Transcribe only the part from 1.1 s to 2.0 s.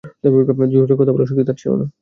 বলার শক্তি তার ছিল না।